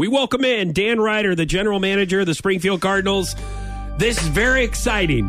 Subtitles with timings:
[0.00, 3.36] We welcome in Dan Ryder, the general manager of the Springfield Cardinals.
[3.98, 5.28] This is very exciting.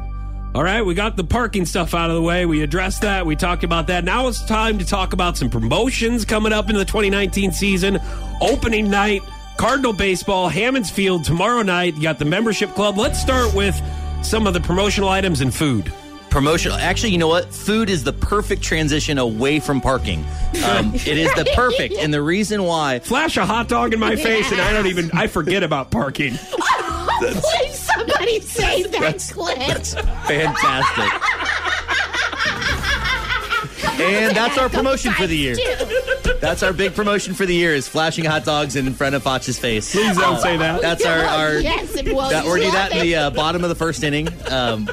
[0.56, 2.46] All right, we got the parking stuff out of the way.
[2.46, 3.26] We addressed that.
[3.26, 4.06] We talked about that.
[4.06, 8.00] Now it's time to talk about some promotions coming up in the 2019 season.
[8.40, 9.24] Opening night,
[9.58, 11.96] Cardinal baseball, Hammons Field tomorrow night.
[11.96, 12.98] You got the membership club.
[12.98, 13.76] Let's start with
[14.24, 15.92] some of the promotional items and food.
[16.32, 16.78] Promotional.
[16.78, 17.54] Actually, you know what?
[17.54, 20.26] Food is the perfect transition away from parking.
[20.66, 23.00] Um, it is the perfect, and the reason why.
[23.00, 26.34] Flash a hot dog in my face, and I don't even I forget about parking.
[27.20, 29.58] Please, somebody say that clip.
[29.60, 31.22] That's Fantastic.
[34.00, 35.56] And that's our promotion for the year.
[36.40, 39.60] That's our big promotion for the year is flashing hot dogs in front of Foch's
[39.60, 39.92] face.
[39.92, 40.82] Please don't say that.
[40.82, 42.32] That's our, our yes, it was.
[42.32, 44.28] that, we're gonna do that in the uh, bottom of the first inning.
[44.50, 44.90] Um,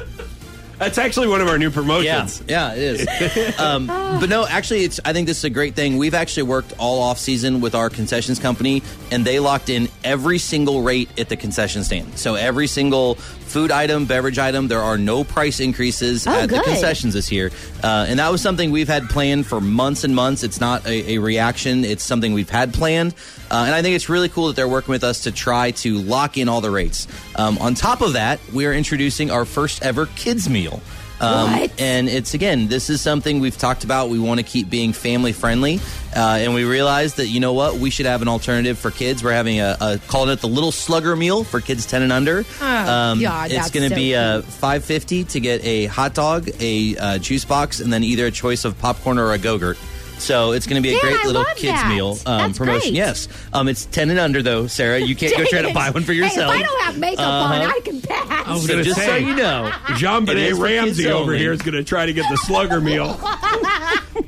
[0.79, 2.43] That's actually one of our new yeah, promotions.
[2.47, 3.59] yeah, it is.
[3.59, 4.99] um, but no, actually, it's.
[5.03, 5.97] I think this is a great thing.
[5.97, 10.37] We've actually worked all off season with our concessions company, and they locked in every
[10.37, 12.17] single rate at the concession stand.
[12.17, 16.59] So every single food item, beverage item, there are no price increases Oh, at good.
[16.59, 17.51] the concessions this year,
[17.83, 20.43] uh, and that was something we've had planned for months and months.
[20.43, 23.15] It's not a, a reaction; it's something we've had planned,
[23.51, 25.97] uh, and I think it's really cool that they're working with us to try to
[25.97, 27.07] lock in all the rates.
[27.35, 30.68] Um, on top of that, we are introducing our first ever kids meal.
[31.21, 31.81] Um, What?
[31.81, 34.07] And it's again, this is something we've talked about.
[34.09, 35.81] We want to keep being family friendly,
[36.15, 39.21] uh, and we realized that you know what, we should have an alternative for kids.
[39.21, 42.45] We're having a, a calling it the Little Slugger Meal for kids ten and under.
[42.61, 46.49] Um, God, it's going to so be uh, five fifty to get a hot dog,
[46.61, 49.77] a uh, juice box, and then either a choice of popcorn or a go-gurt.
[50.19, 51.87] So it's going to be a Dan, great I little love kids that.
[51.89, 52.81] meal um, That's promotion.
[52.89, 52.93] great.
[52.93, 54.99] Yes, um, it's ten and under though, Sarah.
[54.99, 56.53] You can't go try to buy one for yourself.
[56.53, 57.73] Hey, if I don't have makeup on, Uh-huh.
[57.75, 58.47] I can pass.
[58.47, 59.19] I was So gonna just so say.
[59.21, 61.37] you know, Jean It Benet for kids Ramsey over only.
[61.39, 63.19] here is going to try to get the slugger meal.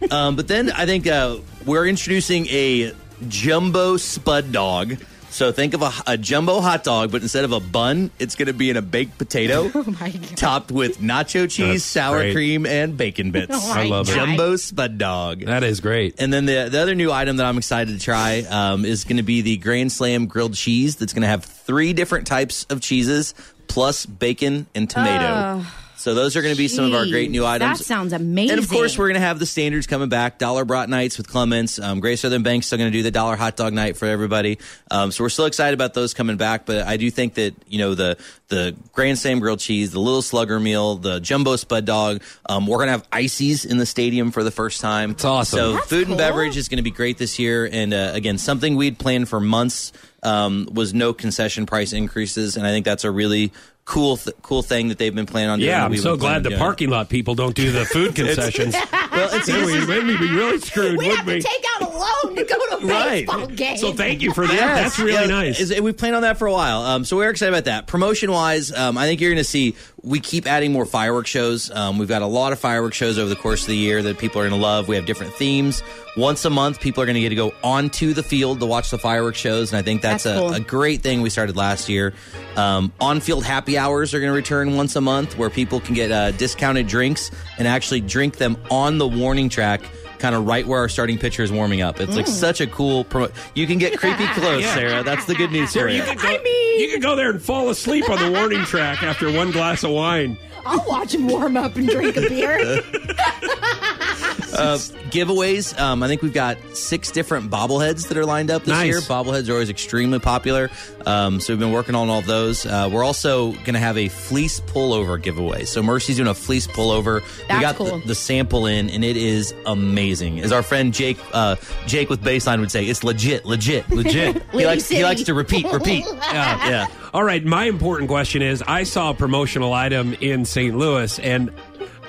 [0.10, 2.92] Um, but then I think uh, we're introducing a
[3.30, 4.98] jumbo spud dog.
[5.32, 8.48] So think of a, a jumbo hot dog, but instead of a bun, it's going
[8.48, 10.38] to be in a baked potato Oh my God.
[10.38, 12.34] topped with nacho cheese, That's sour great.
[12.34, 13.54] cream, and bacon bits.
[13.54, 14.14] Oh I love it.
[14.14, 15.40] Jumbo spud dog.
[15.46, 16.16] That is great.
[16.20, 19.18] And then the, the other new item that I'm excited to try um, is going
[19.18, 22.82] to be the Grand Slam grilled cheese that's going to have three different types of
[22.82, 23.34] cheeses
[23.68, 25.64] plus bacon and tomato.
[26.02, 27.80] So those are going to be some of our great new Jeez, items.
[27.80, 28.58] That sounds amazing.
[28.58, 30.40] And of course, we're going to have the standards coming back.
[30.40, 31.80] Dollar brat nights with Clements.
[31.80, 34.58] Um, Great Southern Bank's still going to do the dollar hot dog night for everybody.
[34.90, 36.66] Um, so we're still excited about those coming back.
[36.66, 38.18] But I do think that you know the
[38.48, 42.22] the Grand Slam grilled cheese, the Little Slugger meal, the Jumbo Spud dog.
[42.48, 45.12] Um, we're going to have ices in the stadium for the first time.
[45.12, 45.58] It's awesome.
[45.58, 47.70] So That's food and beverage is going to be great this year.
[47.72, 49.94] And uh, again, something we'd planned for months
[50.24, 53.52] um, was no concession price increases, and I think that's a really
[53.86, 55.70] cool th- cool thing that they've been planning on doing.
[55.70, 56.60] Yeah, I'm so glad the on doing.
[56.60, 58.76] parking lot people don't do the food concessions.
[59.12, 59.74] Well, it's Then we,
[60.08, 61.42] we'd be really screwed, we wouldn't have to we?
[61.42, 63.26] take out a loan to go to a Right.
[63.28, 63.78] baseball game.
[63.78, 64.54] So thank you for that.
[64.54, 64.82] Yes.
[64.84, 65.60] That's really Yeah, nice.
[65.60, 66.82] is- we planned on that for a while.
[66.82, 67.88] Um, so we're excited about that.
[67.88, 71.70] Promotion wise, um, I think you're going to see we keep adding more fireworks shows.
[71.70, 74.18] Um, we've got a lot of fireworks shows over the course of the year that
[74.18, 74.88] people are going to love.
[74.88, 75.84] We have different themes.
[76.18, 78.90] Once a month, people are going to get to go onto the field to watch
[78.90, 80.54] the fireworks shows, and I think that's, That's a, cool.
[80.56, 82.14] a great thing we started last year.
[82.58, 86.12] Um, on-field happy hours are going to return once a month, where people can get
[86.12, 87.30] uh, discounted drinks
[87.60, 89.82] and actually drink them on the warning track.
[90.22, 92.00] Kind of right where our starting pitcher is warming up.
[92.00, 92.30] It's like mm.
[92.30, 93.06] such a cool.
[93.06, 94.76] Promo- you can get creepy close, Yeah.
[94.76, 95.04] Sarah.
[95.04, 95.98] That's the good news for Sarah, you.
[95.98, 98.64] you could go, I mean- you could go there and fall asleep on the warning
[98.66, 100.38] track after one glass of wine.
[100.64, 102.60] I'll watch him warm up and drink a beer.
[104.54, 104.78] Uh,
[105.12, 105.78] giveaways.
[105.80, 108.88] Um, I think we've got six different bobbleheads that are lined up this Nice.
[108.88, 109.00] year.
[109.02, 110.70] Bobbleheads are always extremely popular,
[111.06, 112.66] um, so we've been working on all of those.
[112.66, 115.66] Uh, we're also going to have a fleece pullover giveaway.
[115.66, 117.22] So Mercy's doing a fleece pullover.
[117.50, 118.00] we got cool.
[118.00, 120.40] the, the sample in, and it is amazing.
[120.42, 121.56] As our friend Jake, uh,
[121.88, 124.42] Jake with baseline would say, it's legit, legit, Legit.
[124.52, 126.06] he likes he likes to repeat, repeat.
[126.32, 126.70] Yeah.
[126.70, 126.88] yeah.
[127.14, 130.78] All right, my important question is I saw a promotional item in St.
[130.78, 131.52] Louis, and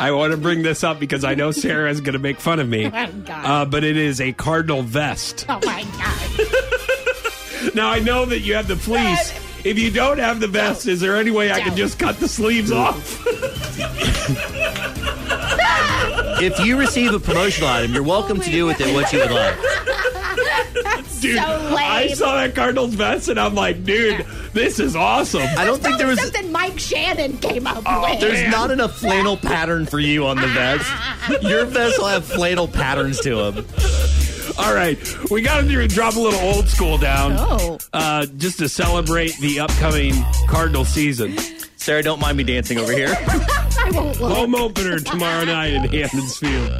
[0.02, 2.58] I want to bring this up because I know Sarah is going to make fun
[2.60, 2.86] of me.
[2.86, 3.44] Oh, my God.
[3.46, 5.46] Uh, but it is a Cardinal vest.
[5.48, 7.74] oh my god!
[7.76, 9.32] Now, I know that you have the fleece.
[9.64, 12.26] If you don't have the vest, is there any way I can just cut the
[12.28, 13.24] sleeves off?
[16.44, 19.30] If you receive a promotional item, you're welcome to do with it what you would
[19.30, 19.56] like.
[21.20, 21.76] Dude, So lame.
[21.78, 25.42] I saw that Cardinals vest and I'm like, dude, this is awesome.
[25.56, 26.20] I don't think there was.
[26.20, 28.20] something Mike Shannon came up Oh, with.
[28.20, 28.50] There's Man.
[28.50, 30.88] not enough flannel pattern for you on the vest.
[31.42, 33.66] Your vest will have flannel patterns to them.
[34.58, 34.98] All right,
[35.30, 37.78] we got to drop a little old school down Oh.
[37.94, 40.14] uh, just to celebrate the upcoming
[40.48, 41.36] Cardinal season.
[41.76, 43.08] Sarah, don't mind me dancing over here.
[43.18, 44.32] I won't look.
[44.36, 46.70] Home opener tomorrow night in Hammons Field.